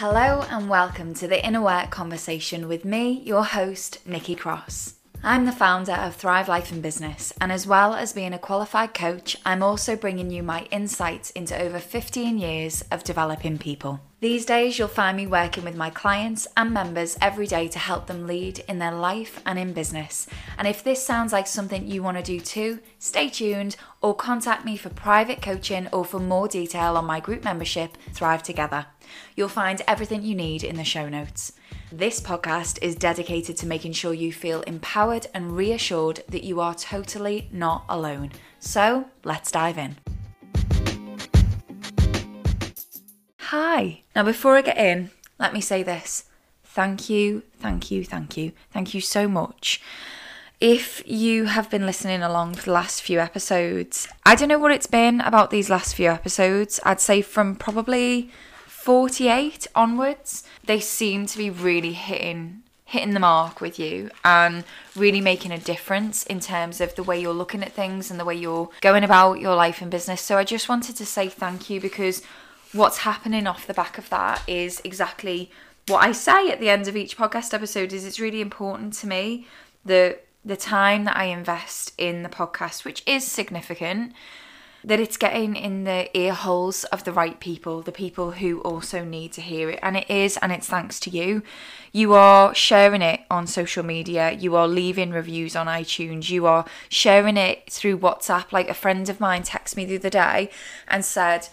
[0.00, 4.94] Hello and welcome to the Inner Work Conversation with me, your host, Nikki Cross.
[5.22, 8.94] I'm the founder of Thrive Life and Business, and as well as being a qualified
[8.94, 14.00] coach, I'm also bringing you my insights into over 15 years of developing people.
[14.20, 18.06] These days, you'll find me working with my clients and members every day to help
[18.06, 20.26] them lead in their life and in business.
[20.56, 24.64] And if this sounds like something you want to do too, stay tuned or contact
[24.64, 28.86] me for private coaching or for more detail on my group membership, Thrive Together.
[29.36, 31.52] You'll find everything you need in the show notes.
[31.92, 36.72] This podcast is dedicated to making sure you feel empowered and reassured that you are
[36.72, 38.30] totally not alone.
[38.60, 39.96] So let's dive in.
[43.40, 44.02] Hi.
[44.14, 46.26] Now, before I get in, let me say this.
[46.62, 49.82] Thank you, thank you, thank you, thank you so much.
[50.60, 54.70] If you have been listening along for the last few episodes, I don't know what
[54.70, 56.78] it's been about these last few episodes.
[56.84, 58.30] I'd say from probably
[58.90, 64.64] 48 onwards, they seem to be really hitting hitting the mark with you and
[64.96, 68.24] really making a difference in terms of the way you're looking at things and the
[68.24, 70.20] way you're going about your life and business.
[70.20, 72.24] So I just wanted to say thank you because
[72.72, 75.52] what's happening off the back of that is exactly
[75.86, 79.06] what I say at the end of each podcast episode is it's really important to
[79.06, 79.46] me
[79.84, 84.14] the the time that I invest in the podcast, which is significant,
[84.84, 89.04] that it's getting in the ear holes of the right people, the people who also
[89.04, 89.78] need to hear it.
[89.82, 91.42] And it is, and it's thanks to you.
[91.92, 96.64] You are sharing it on social media, you are leaving reviews on iTunes, you are
[96.88, 98.52] sharing it through WhatsApp.
[98.52, 100.50] Like a friend of mine texted me the other day
[100.88, 101.48] and said,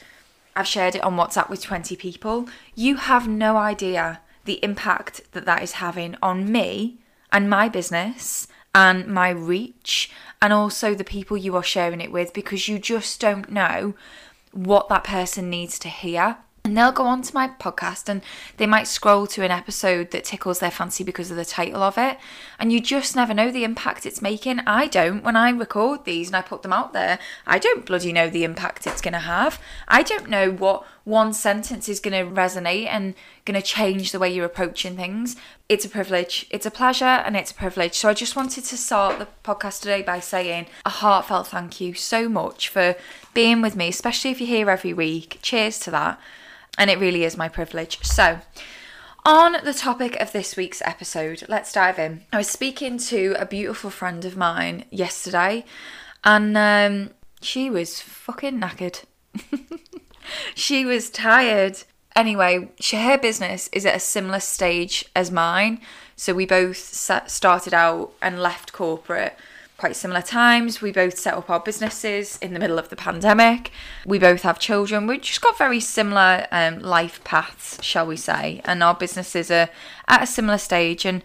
[0.55, 2.47] I've shared it on WhatsApp with 20 people.
[2.75, 6.99] You have no idea the impact that that is having on me
[7.31, 12.33] and my business and my reach and also the people you are sharing it with
[12.33, 13.95] because you just don't know
[14.51, 16.37] what that person needs to hear.
[16.63, 18.21] And they'll go on to my podcast and
[18.57, 21.97] they might scroll to an episode that tickles their fancy because of the title of
[21.97, 22.17] it.
[22.59, 24.59] And you just never know the impact it's making.
[24.67, 25.23] I don't.
[25.23, 28.43] When I record these and I put them out there, I don't bloody know the
[28.43, 29.61] impact it's going to have.
[29.87, 34.19] I don't know what one sentence is going to resonate and going to change the
[34.19, 35.37] way you're approaching things.
[35.69, 36.45] It's a privilege.
[36.49, 37.93] It's a pleasure and it's a privilege.
[37.93, 41.93] So I just wanted to start the podcast today by saying a heartfelt thank you
[41.93, 42.95] so much for
[43.33, 45.39] being with me, especially if you're here every week.
[45.41, 46.19] Cheers to that
[46.77, 48.03] and it really is my privilege.
[48.03, 48.41] So,
[49.25, 52.23] on the topic of this week's episode, let's dive in.
[52.33, 55.63] I was speaking to a beautiful friend of mine yesterday,
[56.25, 59.03] and um, she was fucking knackered.
[60.55, 61.83] she was tired.
[62.15, 65.79] Anyway, her business is at a similar stage as mine.
[66.15, 69.37] So we both started out and left corporate
[69.77, 70.81] quite similar times.
[70.81, 73.71] We both set up our businesses in the middle of the pandemic.
[74.05, 75.07] We both have children.
[75.07, 79.69] We've just got very similar um, life paths, shall we say, and our businesses are
[80.07, 81.05] at a similar stage.
[81.05, 81.21] And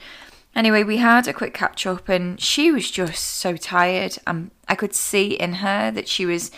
[0.55, 4.19] anyway, we had a quick catch up, and she was just so tired.
[4.27, 6.51] And I could see in her that she was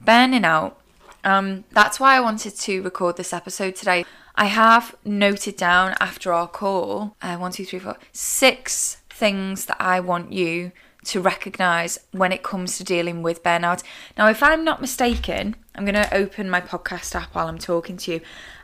[0.00, 0.80] burning out.
[1.26, 4.04] Um, that's why I wanted to record this episode today.
[4.36, 9.76] I have noted down after our call, uh, one, two, three, four, six things that
[9.80, 10.70] I want you
[11.06, 13.82] to recognize when it comes to dealing with burnout.
[14.16, 17.96] Now, if I'm not mistaken, I'm going to open my podcast app while I'm talking
[17.96, 18.20] to you.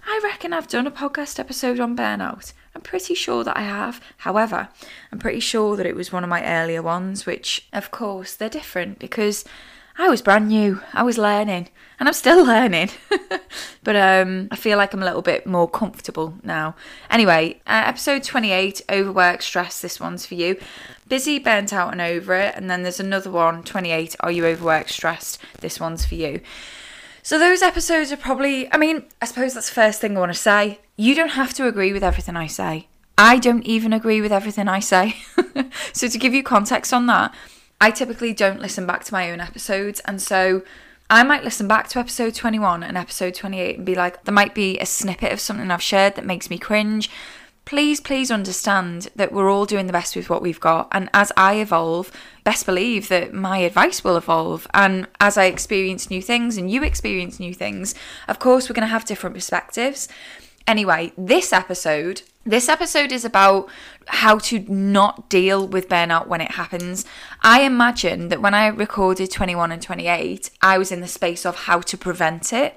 [0.06, 2.52] I reckon I've done a podcast episode on burnout.
[2.76, 4.00] I'm pretty sure that I have.
[4.18, 4.68] However,
[5.10, 8.48] I'm pretty sure that it was one of my earlier ones, which, of course, they're
[8.48, 9.44] different because
[9.98, 10.80] I was brand new.
[10.92, 12.90] I was learning, and I'm still learning.
[13.82, 16.74] but um, I feel like I'm a little bit more comfortable now.
[17.10, 19.80] Anyway, uh, episode 28, overwork, stress.
[19.80, 20.58] This one's for you.
[21.08, 22.54] Busy, burnt out, and over it.
[22.56, 25.38] And then there's another one, 28, are you overworked, stressed?
[25.60, 26.40] This one's for you.
[27.22, 30.32] So those episodes are probably, I mean, I suppose that's the first thing I want
[30.32, 30.80] to say.
[30.96, 32.88] You don't have to agree with everything I say.
[33.16, 35.16] I don't even agree with everything I say.
[35.92, 37.32] so to give you context on that,
[37.82, 39.98] I typically don't listen back to my own episodes.
[40.04, 40.62] And so
[41.10, 44.54] I might listen back to episode 21 and episode 28 and be like, there might
[44.54, 47.10] be a snippet of something I've shared that makes me cringe.
[47.64, 50.86] Please, please understand that we're all doing the best with what we've got.
[50.92, 52.12] And as I evolve,
[52.44, 54.68] best believe that my advice will evolve.
[54.72, 57.96] And as I experience new things and you experience new things,
[58.28, 60.06] of course, we're going to have different perspectives.
[60.68, 63.68] Anyway, this episode this episode is about
[64.06, 67.04] how to not deal with burnout when it happens.
[67.40, 71.56] I imagine that when I recorded 21 and 28, I was in the space of
[71.56, 72.76] how to prevent it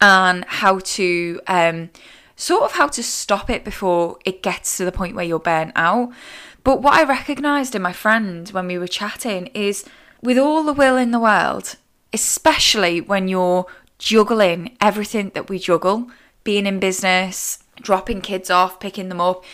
[0.00, 1.90] and how to um,
[2.36, 5.72] sort of how to stop it before it gets to the point where you're burnt
[5.74, 6.12] out.
[6.62, 9.84] But what I recognized in my friend when we were chatting is
[10.20, 11.76] with all the will in the world,
[12.12, 13.66] especially when you're
[13.98, 16.10] juggling everything that we juggle,
[16.44, 19.44] being in business, dropping kids off, picking them up,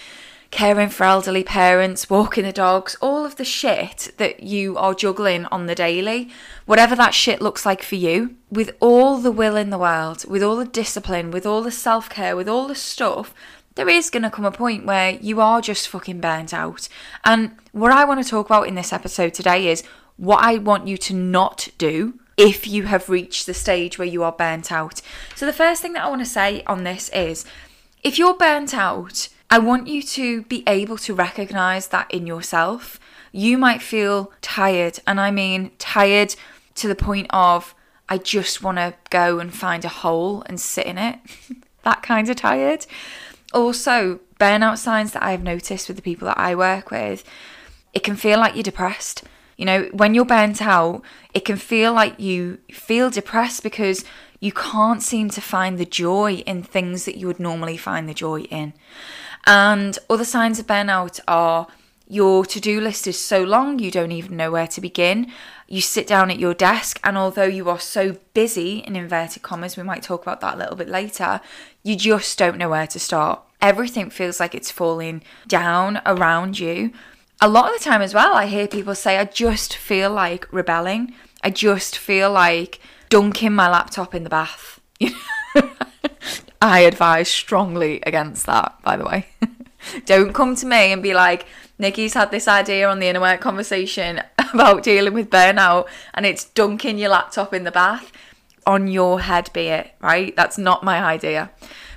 [0.50, 5.46] caring for elderly parents, walking the dogs, all of the shit that you are juggling
[5.46, 6.30] on the daily,
[6.66, 10.42] whatever that shit looks like for you, with all the will in the world, with
[10.42, 13.34] all the discipline, with all the self care, with all the stuff,
[13.74, 16.88] there is going to come a point where you are just fucking burnt out.
[17.24, 19.82] And what I want to talk about in this episode today is
[20.16, 24.22] what I want you to not do if you have reached the stage where you
[24.22, 25.00] are burnt out.
[25.34, 27.46] So, the first thing that I want to say on this is
[28.02, 32.98] if you're burnt out, I want you to be able to recognize that in yourself.
[33.32, 36.34] You might feel tired, and I mean tired
[36.76, 37.74] to the point of
[38.08, 41.18] I just want to go and find a hole and sit in it.
[41.82, 42.86] that kind of tired.
[43.54, 47.24] Also, burnout signs that I've noticed with the people that I work with,
[47.94, 49.22] it can feel like you're depressed.
[49.56, 51.02] You know, when you're burnt out,
[51.34, 54.04] it can feel like you feel depressed because
[54.42, 58.12] you can't seem to find the joy in things that you would normally find the
[58.12, 58.72] joy in.
[59.46, 61.68] And other signs of burnout are
[62.08, 65.30] your to do list is so long you don't even know where to begin.
[65.68, 69.76] You sit down at your desk, and although you are so busy, in inverted commas,
[69.76, 71.40] we might talk about that a little bit later,
[71.84, 73.40] you just don't know where to start.
[73.60, 76.90] Everything feels like it's falling down around you.
[77.40, 80.52] A lot of the time, as well, I hear people say, I just feel like
[80.52, 81.14] rebelling.
[81.44, 82.80] I just feel like
[83.12, 84.80] dunking my laptop in the bath.
[86.62, 89.26] I advise strongly against that, by the way.
[90.06, 91.44] Don't come to me and be like,
[91.78, 94.22] Nikki's had this idea on the inner work conversation
[94.54, 98.12] about dealing with burnout and it's dunking your laptop in the bath.
[98.66, 100.34] On your head be it, right?
[100.34, 101.50] That's not my idea.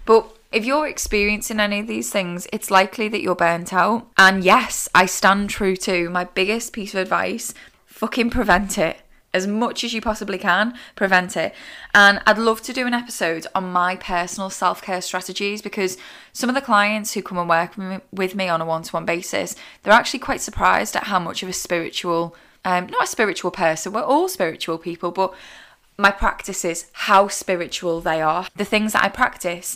[0.06, 4.06] But if you're experiencing any of these things, it's likely that you're burnt out.
[4.18, 7.54] And yes, I stand true to my biggest piece of advice
[7.86, 8.98] fucking prevent it
[9.36, 11.54] as much as you possibly can, prevent it.
[11.94, 15.98] And I'd love to do an episode on my personal self care strategies because
[16.32, 17.74] some of the clients who come and work
[18.14, 21.44] with me on a one to one basis, they're actually quite surprised at how much
[21.44, 22.34] of a spiritual,
[22.64, 25.34] um, not a spiritual person, we're all spiritual people, but
[25.98, 28.48] my practices, how spiritual they are.
[28.56, 29.76] The things that I practice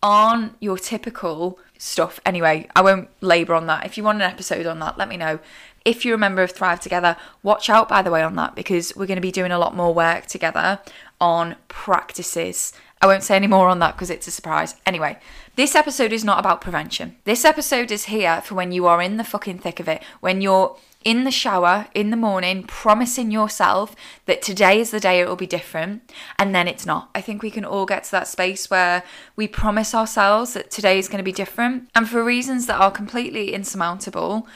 [0.00, 2.20] aren't your typical stuff.
[2.24, 3.84] Anyway, I won't labour on that.
[3.84, 5.40] If you want an episode on that, let me know
[5.84, 8.94] if you're a member of Thrive Together, watch out by the way on that because
[8.96, 10.80] we're going to be doing a lot more work together
[11.20, 12.72] on practices.
[13.00, 14.76] I won't say any more on that because it's a surprise.
[14.86, 15.18] Anyway,
[15.56, 17.16] this episode is not about prevention.
[17.24, 20.40] This episode is here for when you are in the fucking thick of it, when
[20.40, 23.96] you're in the shower in the morning, promising yourself
[24.26, 27.10] that today is the day it will be different, and then it's not.
[27.12, 29.02] I think we can all get to that space where
[29.34, 32.90] we promise ourselves that today is going to be different, and for reasons that are
[32.90, 34.46] completely insurmountable,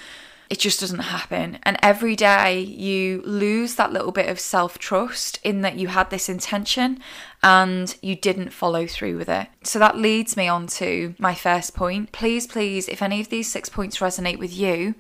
[0.48, 1.58] it just doesn't happen.
[1.62, 6.10] And every day you lose that little bit of self trust in that you had
[6.10, 7.00] this intention
[7.42, 9.48] and you didn't follow through with it.
[9.62, 12.12] So that leads me on to my first point.
[12.12, 14.94] Please, please, if any of these six points resonate with you,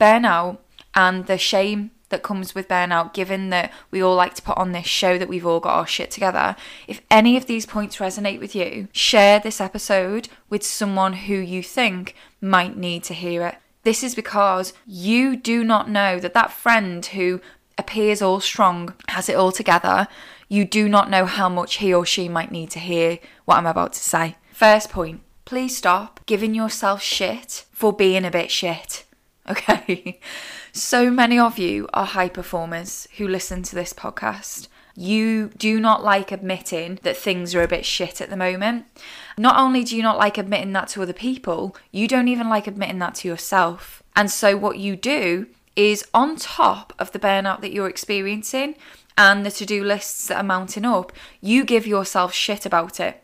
[0.00, 0.58] burnout
[0.94, 4.72] and the shame that comes with burnout, given that we all like to put on
[4.72, 6.56] this show that we've all got our shit together.
[6.86, 11.62] If any of these points resonate with you, share this episode with someone who you
[11.62, 13.56] think might need to hear it.
[13.82, 17.40] This is because you do not know that that friend who
[17.76, 20.08] appears all strong, has it all together,
[20.48, 23.66] you do not know how much he or she might need to hear what I'm
[23.66, 24.36] about to say.
[24.52, 29.04] First point please stop giving yourself shit for being a bit shit.
[29.48, 30.20] Okay?
[30.74, 34.68] so many of you are high performers who listen to this podcast.
[34.94, 38.84] You do not like admitting that things are a bit shit at the moment.
[39.38, 42.66] Not only do you not like admitting that to other people, you don't even like
[42.66, 44.02] admitting that to yourself.
[44.16, 48.74] And so, what you do is on top of the burnout that you're experiencing
[49.16, 53.22] and the to do lists that are mounting up, you give yourself shit about it.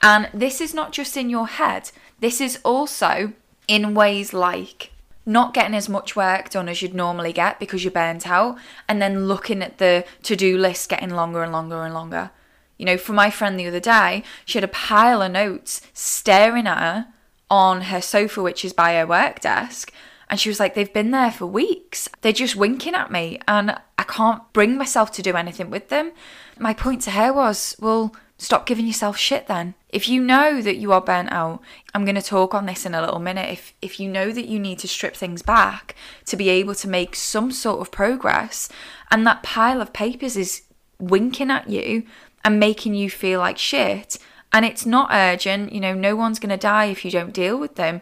[0.00, 3.32] And this is not just in your head, this is also
[3.66, 4.92] in ways like
[5.26, 9.02] not getting as much work done as you'd normally get because you're burnt out, and
[9.02, 12.30] then looking at the to do list getting longer and longer and longer.
[12.78, 16.66] You know, for my friend the other day, she had a pile of notes staring
[16.66, 17.06] at her
[17.50, 19.92] on her sofa, which is by her work desk.
[20.30, 22.08] And she was like, they've been there for weeks.
[22.20, 26.12] They're just winking at me, and I can't bring myself to do anything with them.
[26.58, 29.74] My point to her was, well, stop giving yourself shit then.
[29.88, 31.60] If you know that you are burnt out,
[31.94, 33.50] I'm going to talk on this in a little minute.
[33.50, 35.94] If if you know that you need to strip things back
[36.26, 38.68] to be able to make some sort of progress
[39.10, 40.62] and that pile of papers is
[41.00, 42.04] winking at you,
[42.44, 44.18] and making you feel like shit.
[44.52, 47.58] And it's not urgent, you know, no one's going to die if you don't deal
[47.58, 48.00] with them.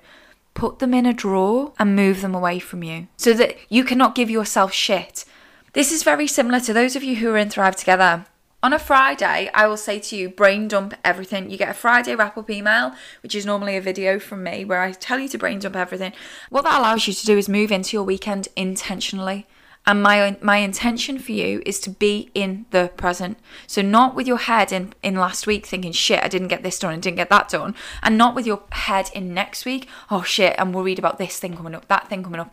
[0.55, 4.15] Put them in a drawer and move them away from you so that you cannot
[4.15, 5.25] give yourself shit.
[5.73, 8.27] This is very similar to those of you who are in Thrive Together.
[8.63, 11.51] On a Friday, I will say to you, brain dump everything.
[11.51, 14.81] You get a Friday wrap up email, which is normally a video from me where
[14.81, 16.13] I tell you to brain dump everything.
[16.49, 19.47] What that allows you to do is move into your weekend intentionally.
[19.87, 23.39] And my my intention for you is to be in the present.
[23.67, 26.79] So not with your head in, in last week thinking, shit, I didn't get this
[26.79, 27.75] done I didn't get that done.
[28.03, 31.57] And not with your head in next week, oh shit, I'm worried about this thing
[31.57, 32.53] coming up, that thing coming up.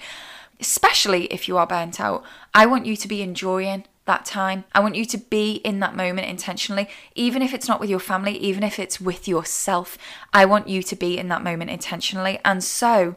[0.60, 2.24] Especially if you are burnt out.
[2.54, 4.66] I want you to be enjoying that time.
[4.74, 8.00] I want you to be in that moment intentionally, even if it's not with your
[8.00, 9.98] family, even if it's with yourself.
[10.34, 12.40] I want you to be in that moment intentionally.
[12.44, 13.16] And so,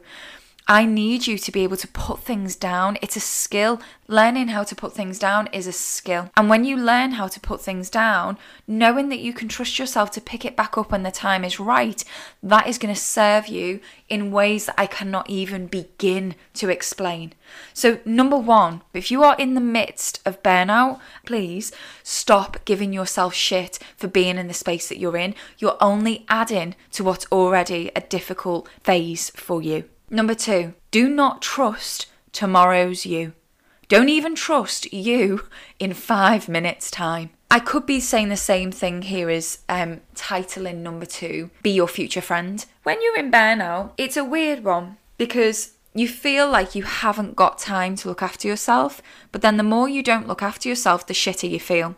[0.69, 2.97] I need you to be able to put things down.
[3.01, 3.79] It's a skill.
[4.09, 6.29] Learning how to put things down is a skill.
[6.35, 10.11] And when you learn how to put things down, knowing that you can trust yourself
[10.11, 12.03] to pick it back up when the time is right,
[12.43, 17.31] that is going to serve you in ways that I cannot even begin to explain.
[17.73, 21.71] So, number one, if you are in the midst of burnout, please
[22.03, 25.33] stop giving yourself shit for being in the space that you're in.
[25.59, 29.85] You're only adding to what's already a difficult phase for you.
[30.09, 33.33] Number two, do not trust tomorrow's you.
[33.89, 35.47] Don't even trust you
[35.79, 37.31] in five minutes' time.
[37.51, 41.87] I could be saying the same thing here as um, titling number two, Be Your
[41.87, 42.65] Future Friend.
[42.83, 47.57] When you're in burnout, it's a weird one because you feel like you haven't got
[47.57, 51.13] time to look after yourself, but then the more you don't look after yourself, the
[51.13, 51.95] shitter you feel.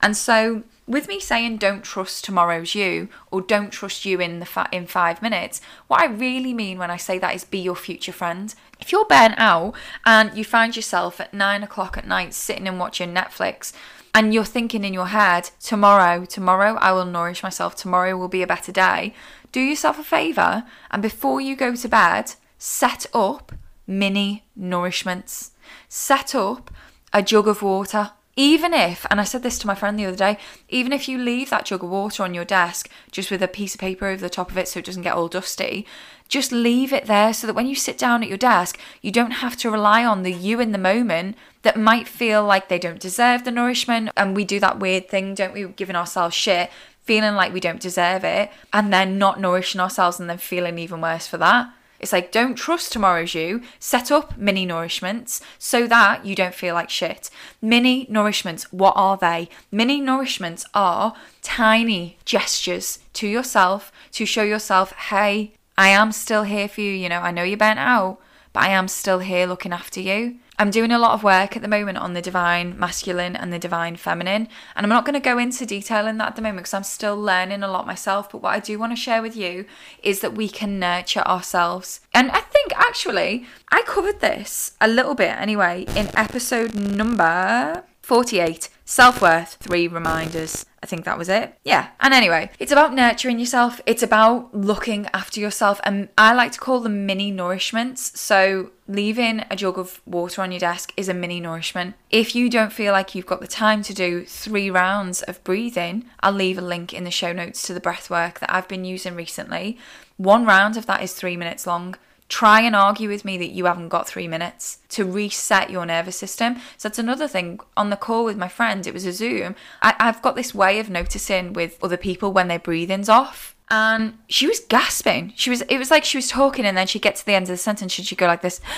[0.00, 4.46] And so with me saying don't trust tomorrow's you or don't trust you in the
[4.46, 7.76] fa- in five minutes, what I really mean when I say that is be your
[7.76, 8.54] future friend.
[8.80, 9.74] If you're burnt out
[10.04, 13.72] and you find yourself at nine o'clock at night sitting and watching Netflix,
[14.16, 18.42] and you're thinking in your head, tomorrow, tomorrow I will nourish myself, tomorrow will be
[18.42, 19.12] a better day,
[19.50, 23.52] do yourself a favour and before you go to bed, set up
[23.86, 25.50] mini nourishments.
[25.88, 26.70] Set up
[27.12, 30.16] a jug of water even if, and I said this to my friend the other
[30.16, 30.38] day,
[30.68, 33.74] even if you leave that jug of water on your desk just with a piece
[33.74, 35.86] of paper over the top of it so it doesn't get all dusty,
[36.28, 39.32] just leave it there so that when you sit down at your desk, you don't
[39.32, 43.00] have to rely on the you in the moment that might feel like they don't
[43.00, 44.10] deserve the nourishment.
[44.16, 46.70] And we do that weird thing, don't we, giving ourselves shit,
[47.02, 51.00] feeling like we don't deserve it, and then not nourishing ourselves and then feeling even
[51.00, 51.68] worse for that.
[52.00, 53.62] It's like, don't trust tomorrow's you.
[53.78, 57.30] Set up mini nourishments so that you don't feel like shit.
[57.62, 59.48] Mini nourishments, what are they?
[59.70, 66.68] Mini nourishments are tiny gestures to yourself to show yourself, hey, I am still here
[66.68, 66.92] for you.
[66.92, 68.18] You know, I know you're burnt out,
[68.52, 70.36] but I am still here looking after you.
[70.58, 73.58] I'm doing a lot of work at the moment on the divine masculine and the
[73.58, 76.58] divine feminine, and I'm not going to go into detail in that at the moment
[76.58, 78.30] because I'm still learning a lot myself.
[78.30, 79.64] But what I do want to share with you
[80.02, 82.00] is that we can nurture ourselves.
[82.12, 88.68] And I think actually, I covered this a little bit anyway in episode number 48
[88.86, 90.66] Self worth, three reminders.
[90.82, 91.56] I think that was it.
[91.64, 91.88] Yeah.
[92.00, 93.80] And anyway, it's about nurturing yourself.
[93.86, 95.80] It's about looking after yourself.
[95.84, 98.14] And I like to call them mini nourishments.
[98.14, 101.94] So, leaving a jug of water on your desk is a mini nourishment.
[102.10, 106.04] If you don't feel like you've got the time to do three rounds of breathing,
[106.20, 108.84] I'll leave a link in the show notes to the breath work that I've been
[108.84, 109.78] using recently.
[110.18, 111.96] One round of that is three minutes long
[112.28, 116.16] try and argue with me that you haven't got three minutes to reset your nervous
[116.16, 116.56] system.
[116.76, 117.60] So that's another thing.
[117.76, 119.54] On the call with my friend, it was a Zoom.
[119.82, 123.54] I, I've got this way of noticing with other people when their breathing's off.
[123.70, 125.32] And she was gasping.
[125.36, 127.44] She was it was like she was talking and then she'd get to the end
[127.44, 128.60] of the sentence and she'd go like this.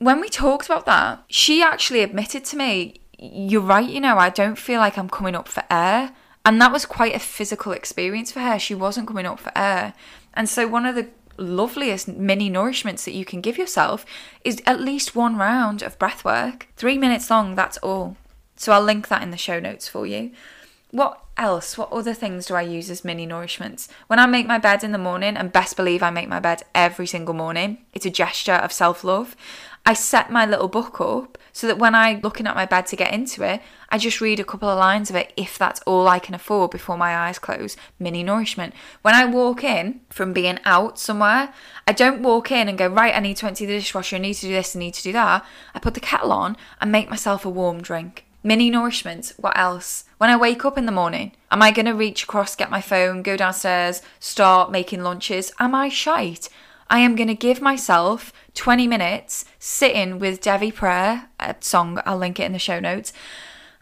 [0.00, 4.30] When we talked about that, she actually admitted to me, You're right, you know, I
[4.30, 6.12] don't feel like I'm coming up for air.
[6.44, 8.60] And that was quite a physical experience for her.
[8.60, 9.94] She wasn't coming up for air.
[10.34, 11.08] And so one of the
[11.38, 14.04] loveliest mini nourishments that you can give yourself
[14.44, 16.68] is at least one round of breath work.
[16.76, 18.16] Three minutes long, that's all.
[18.56, 20.32] So I'll link that in the show notes for you.
[20.90, 21.78] What else?
[21.78, 23.88] What other things do I use as mini nourishments?
[24.06, 26.62] When I make my bed in the morning, and best believe I make my bed
[26.74, 29.36] every single morning, it's a gesture of self love.
[29.88, 32.96] I set my little book up so that when I'm looking at my bed to
[32.96, 36.06] get into it, I just read a couple of lines of it if that's all
[36.06, 37.74] I can afford before my eyes close.
[37.98, 38.74] Mini nourishment.
[39.00, 41.54] When I walk in from being out somewhere,
[41.86, 44.34] I don't walk in and go, right, I need to empty the dishwasher, I need
[44.34, 45.42] to do this, I need to do that.
[45.74, 48.26] I put the kettle on and make myself a warm drink.
[48.42, 49.32] Mini nourishment.
[49.38, 50.04] What else?
[50.18, 52.82] When I wake up in the morning, am I going to reach across, get my
[52.82, 55.50] phone, go downstairs, start making lunches?
[55.58, 56.50] Am I shite?
[56.90, 62.16] I am going to give myself 20 minutes sitting with Devi Prayer, a song, I'll
[62.16, 63.12] link it in the show notes.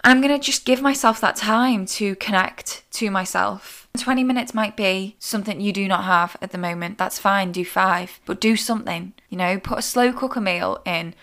[0.03, 3.89] I'm going to just give myself that time to connect to myself.
[3.97, 6.99] 20 minutes might be something you do not have at the moment.
[6.99, 9.15] That's fine, do five, but do something.
[9.29, 11.15] You know, put a slow cooker meal in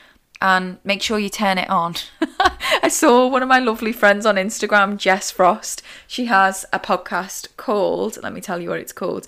[0.42, 1.96] and make sure you turn it on.
[2.82, 5.82] I saw one of my lovely friends on Instagram, Jess Frost.
[6.08, 9.28] She has a podcast called, let me tell you what it's called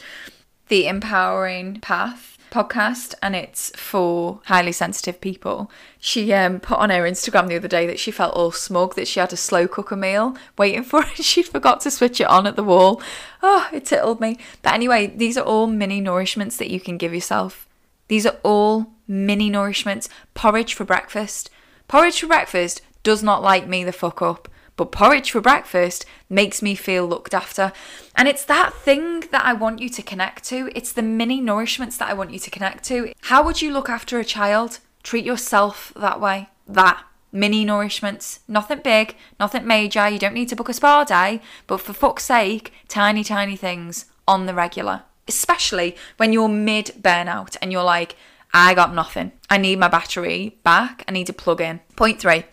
[0.67, 5.69] The Empowering Path podcast and it's for highly sensitive people.
[5.99, 9.09] She um, put on her Instagram the other day that she felt all smug that
[9.09, 11.15] she had a slow cooker meal waiting for her.
[11.23, 13.01] She forgot to switch it on at the wall.
[13.43, 14.37] Oh, it tickled me.
[14.61, 17.67] But anyway, these are all mini nourishments that you can give yourself.
[18.07, 20.07] These are all mini nourishments.
[20.33, 21.49] Porridge for breakfast.
[21.89, 26.61] Porridge for breakfast does not light me the fuck up but porridge for breakfast makes
[26.61, 27.71] me feel looked after.
[28.15, 30.69] And it's that thing that I want you to connect to.
[30.75, 33.13] It's the mini nourishments that I want you to connect to.
[33.21, 34.79] How would you look after a child?
[35.03, 36.49] Treat yourself that way.
[36.67, 37.03] That.
[37.31, 38.39] Mini nourishments.
[38.47, 40.07] Nothing big, nothing major.
[40.07, 44.05] You don't need to book a spa day, but for fuck's sake, tiny, tiny things
[44.27, 45.03] on the regular.
[45.27, 48.15] Especially when you're mid burnout and you're like,
[48.53, 49.31] I got nothing.
[49.49, 51.03] I need my battery back.
[51.07, 51.81] I need to plug in.
[51.95, 52.45] Point three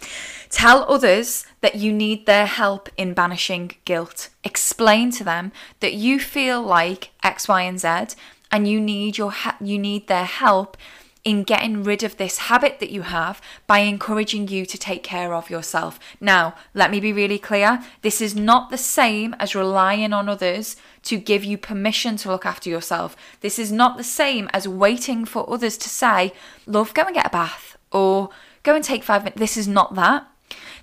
[0.49, 4.29] tell others that you need their help in banishing guilt.
[4.45, 8.15] Explain to them that you feel like X, Y, and Z
[8.53, 10.77] and you need your you need their help
[11.25, 15.35] in getting rid of this habit that you have by encouraging you to take care
[15.35, 16.01] of yourself.
[16.21, 20.77] Now, let me be really clear this is not the same as relying on others
[21.05, 23.17] to give you permission to look after yourself.
[23.41, 26.33] This is not the same as waiting for others to say,
[26.67, 28.31] Love, go and get a bath, or
[28.63, 29.39] go and take five minutes.
[29.39, 30.27] This is not that.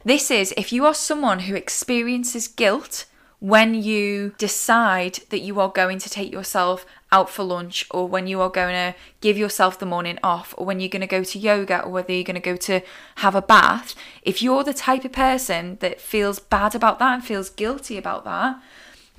[0.03, 3.05] This is if you are someone who experiences guilt
[3.39, 8.27] when you decide that you are going to take yourself out for lunch or when
[8.27, 11.23] you are going to give yourself the morning off or when you're going to go
[11.23, 12.81] to yoga or whether you're going to go to
[13.15, 17.23] have a bath, if you're the type of person that feels bad about that and
[17.23, 18.61] feels guilty about that,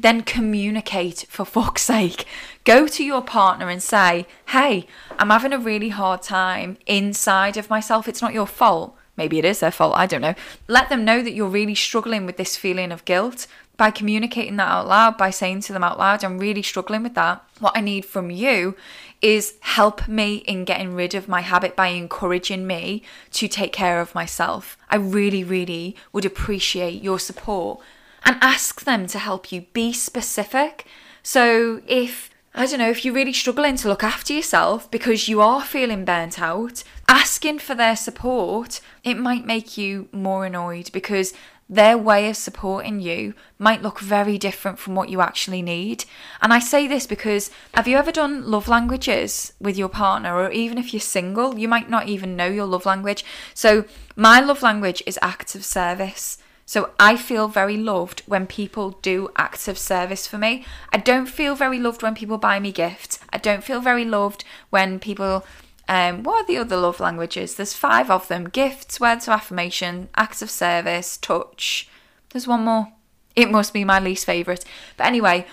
[0.02, 2.24] then communicate for fuck's sake.
[2.64, 4.86] Go to your partner and say, hey,
[5.18, 8.08] I'm having a really hard time inside of myself.
[8.08, 8.96] It's not your fault.
[9.16, 10.34] Maybe it is their fault, I don't know.
[10.66, 14.68] Let them know that you're really struggling with this feeling of guilt by communicating that
[14.68, 17.44] out loud, by saying to them out loud, I'm really struggling with that.
[17.58, 18.76] What I need from you
[19.20, 24.00] is help me in getting rid of my habit by encouraging me to take care
[24.00, 24.78] of myself.
[24.88, 27.80] I really, really would appreciate your support
[28.24, 30.86] and ask them to help you be specific.
[31.22, 35.40] So if I don't know, if you're really struggling to look after yourself because you
[35.40, 41.32] are feeling burnt out, asking for their support, it might make you more annoyed because
[41.70, 46.04] their way of supporting you might look very different from what you actually need.
[46.42, 50.50] And I say this because have you ever done love languages with your partner, or
[50.50, 53.24] even if you're single, you might not even know your love language.
[53.54, 53.84] So,
[54.16, 56.38] my love language is acts of service.
[56.70, 60.64] So I feel very loved when people do acts of service for me.
[60.92, 63.18] I don't feel very loved when people buy me gifts.
[63.32, 65.44] I don't feel very loved when people
[65.88, 67.56] um, what are the other love languages?
[67.56, 71.88] There's five of them gifts, words of affirmation, acts of service, touch.
[72.28, 72.92] There's one more.
[73.34, 74.64] It must be my least favourite.
[74.96, 75.48] But anyway,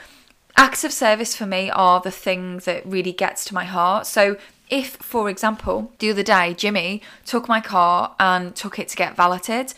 [0.55, 4.05] acts of service for me are the thing that really gets to my heart.
[4.05, 4.37] So
[4.69, 9.15] if, for example, the other day Jimmy took my car and took it to get
[9.15, 9.73] valeted,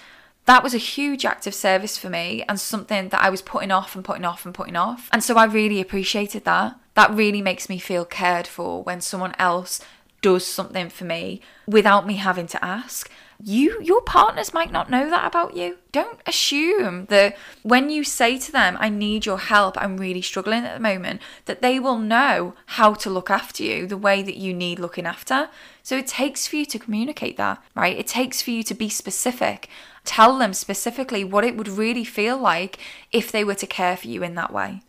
[0.50, 3.70] that was a huge act of service for me and something that I was putting
[3.70, 5.08] off and putting off and putting off.
[5.14, 6.76] And so I really appreciated that.
[6.96, 9.80] That really makes me feel cared for when someone else
[10.24, 15.10] does something for me without me having to ask you your partners might not know
[15.10, 19.78] that about you don't assume that when you say to them i need your help
[19.82, 23.88] i'm really struggling at the moment that they will know how to look after you
[23.88, 25.50] the way that you need looking after
[25.84, 28.90] so it takes for you to communicate that right it takes for you to be
[28.90, 29.70] specific
[30.10, 32.80] tell them specifically what it would really feel like
[33.12, 34.82] if they were to care for you in that way.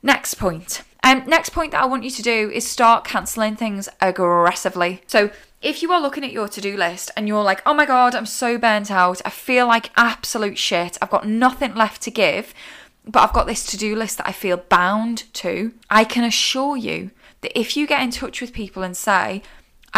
[0.00, 0.82] Next point.
[1.02, 5.02] Um, next point that I want you to do is start cancelling things aggressively.
[5.08, 7.84] So if you are looking at your to do list and you're like, oh my
[7.84, 12.12] God, I'm so burnt out, I feel like absolute shit, I've got nothing left to
[12.12, 12.54] give,
[13.04, 16.76] but I've got this to do list that I feel bound to, I can assure
[16.76, 19.42] you that if you get in touch with people and say,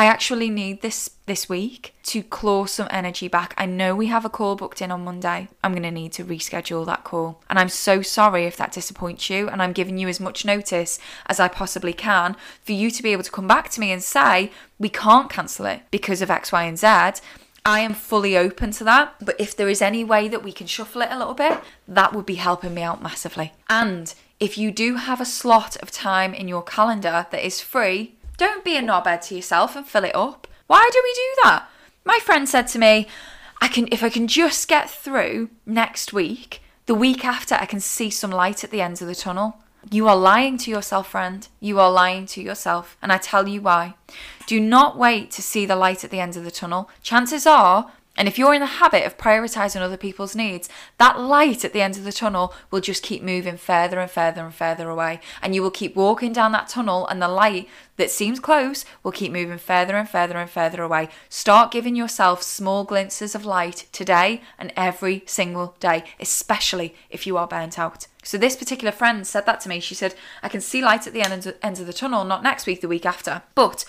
[0.00, 3.52] I actually need this this week to claw some energy back.
[3.58, 5.48] I know we have a call booked in on Monday.
[5.62, 7.42] I'm going to need to reschedule that call.
[7.50, 9.50] And I'm so sorry if that disappoints you.
[9.50, 13.12] And I'm giving you as much notice as I possibly can for you to be
[13.12, 16.50] able to come back to me and say, we can't cancel it because of X,
[16.50, 16.86] Y, and Z.
[17.66, 19.16] I am fully open to that.
[19.20, 22.14] But if there is any way that we can shuffle it a little bit, that
[22.14, 23.52] would be helping me out massively.
[23.68, 28.14] And if you do have a slot of time in your calendar that is free,
[28.40, 30.46] don't be a knobhead to yourself and fill it up.
[30.66, 31.68] Why do we do that?
[32.06, 33.06] My friend said to me,
[33.60, 37.80] I can if I can just get through next week, the week after I can
[37.80, 39.58] see some light at the end of the tunnel.
[39.90, 41.46] You are lying to yourself, friend.
[41.60, 42.96] You are lying to yourself.
[43.02, 43.94] And I tell you why.
[44.46, 46.88] Do not wait to see the light at the end of the tunnel.
[47.02, 50.68] Chances are and if you're in the habit of prioritizing other people's needs,
[50.98, 54.44] that light at the end of the tunnel will just keep moving further and further
[54.44, 55.20] and further away.
[55.40, 59.12] And you will keep walking down that tunnel, and the light that seems close will
[59.12, 61.08] keep moving further and further and further away.
[61.28, 67.36] Start giving yourself small glimpses of light today and every single day, especially if you
[67.36, 68.06] are burnt out.
[68.22, 69.80] So, this particular friend said that to me.
[69.80, 71.46] She said, I can see light at the end
[71.80, 73.42] of the tunnel, not next week, the week after.
[73.54, 73.84] But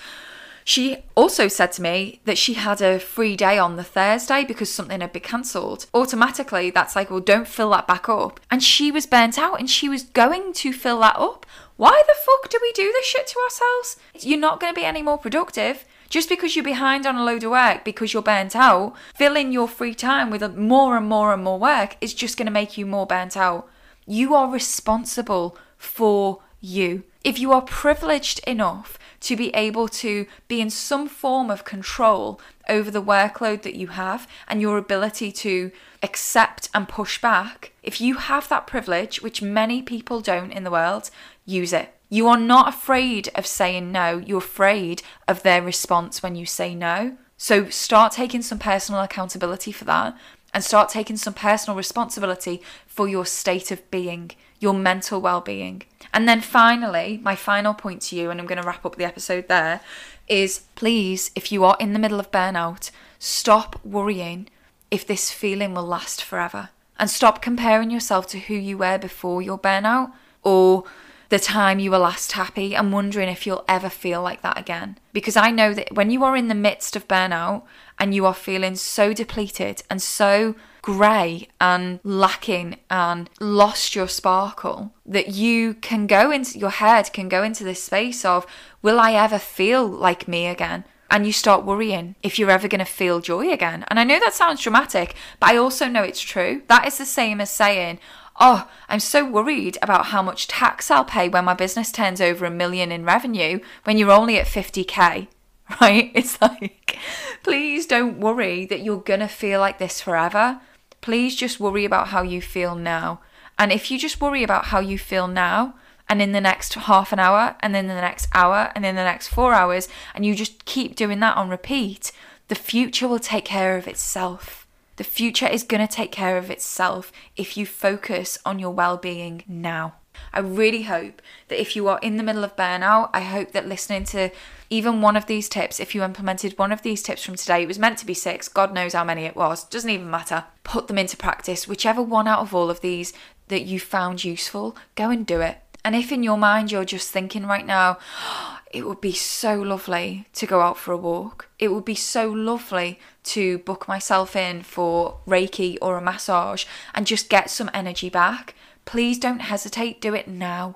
[0.63, 4.71] she also said to me that she had a free day on the Thursday because
[4.71, 5.87] something had been cancelled.
[5.93, 8.39] Automatically, that's like, well, don't fill that back up.
[8.49, 11.45] And she was burnt out and she was going to fill that up.
[11.77, 13.97] Why the fuck do we do this shit to ourselves?
[14.19, 15.85] You're not going to be any more productive.
[16.09, 19.69] Just because you're behind on a load of work because you're burnt out, filling your
[19.69, 22.85] free time with more and more and more work is just going to make you
[22.85, 23.69] more burnt out.
[24.05, 27.03] You are responsible for you.
[27.23, 32.41] If you are privileged enough to be able to be in some form of control
[32.67, 35.71] over the workload that you have and your ability to
[36.03, 40.71] accept and push back, if you have that privilege, which many people don't in the
[40.71, 41.09] world,
[41.45, 41.93] use it.
[42.09, 46.75] You are not afraid of saying no, you're afraid of their response when you say
[46.75, 47.17] no.
[47.37, 50.15] So start taking some personal accountability for that
[50.53, 55.83] and start taking some personal responsibility for your state of being, your mental well being.
[56.13, 59.05] And then finally, my final point to you, and I'm going to wrap up the
[59.05, 59.81] episode there,
[60.27, 64.49] is please, if you are in the middle of burnout, stop worrying
[64.89, 66.69] if this feeling will last forever.
[66.99, 70.11] And stop comparing yourself to who you were before your burnout
[70.43, 70.83] or
[71.29, 74.97] the time you were last happy and wondering if you'll ever feel like that again.
[75.13, 77.63] Because I know that when you are in the midst of burnout
[78.01, 84.91] and you are feeling so depleted and so grey and lacking and lost your sparkle
[85.05, 88.47] that you can go into your head can go into this space of
[88.81, 90.83] will I ever feel like me again?
[91.11, 93.85] And you start worrying if you're ever going to feel joy again.
[93.89, 96.63] And I know that sounds dramatic, but I also know it's true.
[96.69, 97.99] That is the same as saying,
[98.39, 102.45] Oh, I'm so worried about how much tax I'll pay when my business turns over
[102.45, 105.27] a million in revenue when you're only at 50k
[105.81, 106.11] right?
[106.13, 106.97] It's like,
[107.43, 110.61] please don't worry that you're gonna feel like this forever.
[111.01, 113.19] Please just worry about how you feel now.
[113.57, 115.75] And if you just worry about how you feel now,
[116.09, 119.03] and in the next half an hour, and then the next hour, and then the
[119.03, 122.11] next four hours, and you just keep doing that on repeat,
[122.49, 124.67] the future will take care of itself.
[124.97, 128.97] The future is going to take care of itself if you focus on your well
[128.97, 129.93] being now.
[130.33, 133.67] I really hope that if you are in the middle of burnout, I hope that
[133.67, 134.29] listening to
[134.69, 137.67] even one of these tips, if you implemented one of these tips from today, it
[137.67, 140.45] was meant to be six, God knows how many it was, doesn't even matter.
[140.63, 141.67] Put them into practice.
[141.67, 143.13] Whichever one out of all of these
[143.49, 145.57] that you found useful, go and do it.
[145.83, 147.97] And if in your mind you're just thinking right now,
[148.71, 151.49] it would be so lovely to go out for a walk.
[151.59, 157.05] It would be so lovely to book myself in for Reiki or a massage and
[157.05, 158.55] just get some energy back.
[158.91, 160.75] Please don't hesitate, do it now.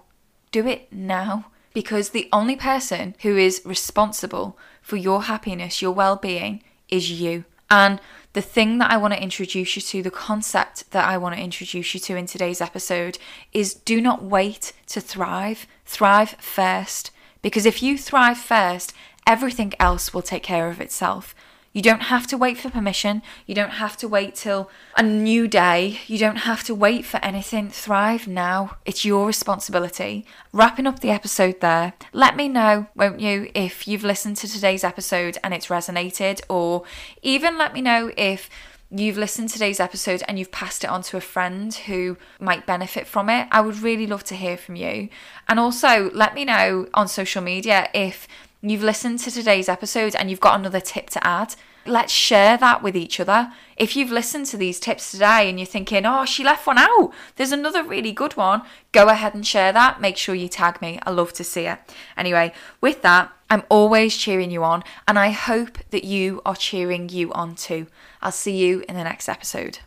[0.54, 6.16] Do it now because the only person who is responsible for your happiness, your well
[6.16, 7.44] being, is you.
[7.70, 8.00] And
[8.32, 11.42] the thing that I want to introduce you to, the concept that I want to
[11.42, 13.18] introduce you to in today's episode
[13.52, 17.12] is do not wait to thrive, thrive first.
[17.42, 18.94] Because if you thrive first,
[19.28, 21.36] everything else will take care of itself.
[21.76, 23.22] You don't have to wait for permission.
[23.46, 26.00] You don't have to wait till a new day.
[26.08, 27.70] You don't have to wait for anything.
[27.70, 28.78] Thrive now.
[28.86, 30.26] It's your responsibility.
[30.54, 34.86] Wrapping up the episode there, let me know, won't you, if you've listened to today's
[34.86, 36.84] episode and it's resonated, or
[37.22, 38.50] even let me know if
[38.90, 42.66] you've listened to today's episode and you've passed it on to a friend who might
[42.66, 43.50] benefit from it.
[43.52, 45.10] I would really love to hear from you.
[45.50, 48.30] And also let me know on social media if
[48.72, 52.82] you've listened to today's episode and you've got another tip to add, let's share that
[52.82, 53.52] with each other.
[53.78, 57.12] If you've listened to these tips today and you're thinking, oh, she left one out,
[57.36, 60.02] there's another really good one, go ahead and share that.
[60.02, 61.00] Make sure you tag me.
[61.04, 61.80] I love to see it.
[62.18, 67.10] Anyway, with that, I'm always cheering you on, and I hope that you are cheering
[67.10, 67.86] you on too.
[68.22, 69.80] I'll see you in the next episode.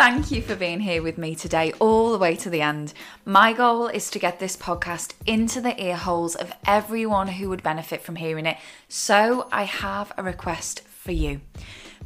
[0.00, 2.94] Thank you for being here with me today, all the way to the end.
[3.26, 7.62] My goal is to get this podcast into the ear holes of everyone who would
[7.62, 8.56] benefit from hearing it.
[8.88, 11.42] So I have a request for you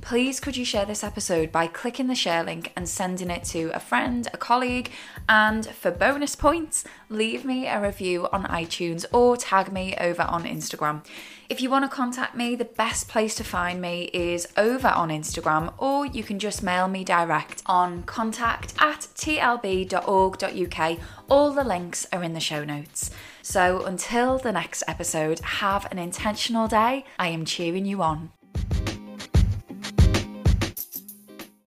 [0.05, 3.71] please could you share this episode by clicking the share link and sending it to
[3.75, 4.91] a friend, a colleague,
[5.31, 10.45] and for bonus points, leave me a review on iTunes or tag me over on
[10.45, 11.03] Instagram.
[11.49, 15.09] If you want to contact me, the best place to find me is over on
[15.09, 20.99] Instagram, or you can just mail me direct on contact at tlb.org.uk.
[21.31, 23.11] All the links are in the show notes.
[23.41, 27.07] So until the next episode, have an intentional day.
[27.19, 28.33] I am cheering you on.